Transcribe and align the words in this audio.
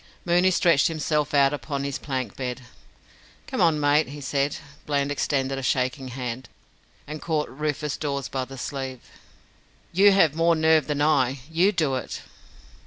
Mooney 0.25 0.49
stretched 0.49 0.87
himself 0.87 1.31
out 1.35 1.53
upon 1.53 1.83
his 1.83 1.99
plank 1.99 2.35
bed. 2.35 2.61
"Come 3.45 3.61
on, 3.61 3.79
mate," 3.79 4.07
he 4.07 4.19
said. 4.19 4.55
Bland 4.87 5.11
extended 5.11 5.59
a 5.59 5.61
shaking 5.61 6.07
hand, 6.07 6.49
and 7.05 7.21
caught 7.21 7.47
Rufus 7.49 7.97
Dawes 7.97 8.27
by 8.27 8.45
the 8.45 8.57
sleeve. 8.57 9.01
"You 9.93 10.11
have 10.11 10.33
more 10.33 10.55
nerve 10.55 10.87
than 10.87 11.03
I. 11.03 11.41
You 11.51 11.71
do 11.71 11.93
it." 11.97 12.23